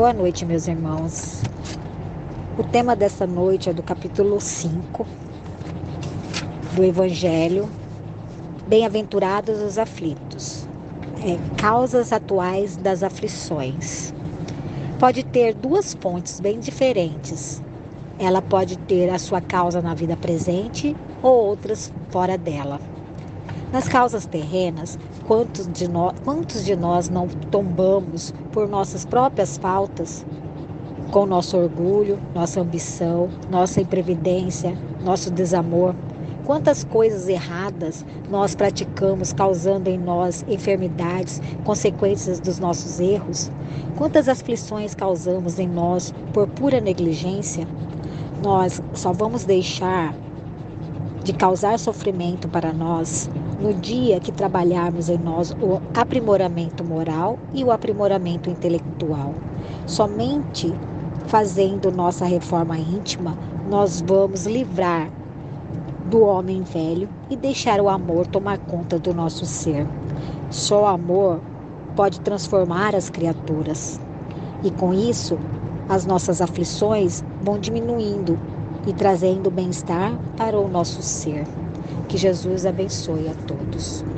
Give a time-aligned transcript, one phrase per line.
[0.00, 1.42] Boa noite, meus irmãos.
[2.58, 5.06] O tema dessa noite é do capítulo 5
[6.74, 7.68] do Evangelho.
[8.66, 10.66] Bem-aventurados os aflitos.
[11.22, 14.14] É, causas atuais das aflições.
[14.98, 17.62] Pode ter duas pontes bem diferentes.
[18.18, 22.80] Ela pode ter a sua causa na vida presente ou outras fora dela.
[23.72, 24.98] Nas causas terrenas,
[25.28, 30.26] quantos de, nós, quantos de nós não tombamos por nossas próprias faltas,
[31.12, 35.94] com nosso orgulho, nossa ambição, nossa imprevidência, nosso desamor?
[36.44, 43.52] Quantas coisas erradas nós praticamos, causando em nós enfermidades, consequências dos nossos erros?
[43.96, 47.68] Quantas aflições causamos em nós por pura negligência?
[48.42, 50.12] Nós só vamos deixar
[51.22, 57.62] de causar sofrimento para nós no dia que trabalharmos em nós o aprimoramento moral e
[57.62, 59.34] o aprimoramento intelectual.
[59.86, 60.72] Somente
[61.26, 63.36] fazendo nossa reforma íntima,
[63.68, 65.10] nós vamos livrar
[66.06, 69.86] do homem velho e deixar o amor tomar conta do nosso ser.
[70.48, 71.40] Só o amor
[71.94, 74.00] pode transformar as criaturas.
[74.64, 75.38] E com isso,
[75.88, 78.38] as nossas aflições vão diminuindo
[78.86, 81.44] e trazendo bem-estar para o nosso ser.
[82.10, 84.10] Que Jesus abençoe a todos.